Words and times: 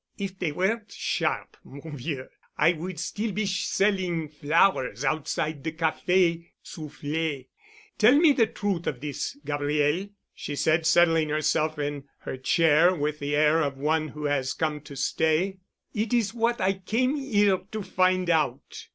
"If 0.17 0.39
they 0.39 0.51
weren't 0.51 0.91
sharp, 0.91 1.57
mon 1.63 1.95
vieux, 1.95 2.27
I 2.57 2.73
would 2.73 2.99
still 2.99 3.31
be 3.33 3.45
selling 3.45 4.29
flowers 4.29 5.05
outside 5.05 5.63
the 5.63 5.73
Café 5.73 6.47
Soufflet. 6.63 7.45
Tell 7.99 8.15
me 8.17 8.31
the 8.31 8.47
truth 8.47 8.87
of 8.87 8.99
this 8.99 9.33
thing, 9.33 9.41
Gabriel," 9.45 10.09
she 10.33 10.55
said, 10.55 10.87
settling 10.87 11.29
herself 11.29 11.77
in 11.77 12.05
her 12.21 12.35
chair 12.35 12.95
with 12.95 13.19
the 13.19 13.35
air 13.35 13.61
of 13.61 13.77
one 13.77 14.07
who 14.07 14.25
has 14.25 14.53
come 14.53 14.81
to 14.81 14.95
stay, 14.95 15.57
"it 15.93 16.15
is 16.15 16.33
what 16.33 16.59
I 16.59 16.79
came 16.79 17.15
here 17.15 17.59
to 17.71 17.83
find 17.83 18.27
out." 18.27 18.87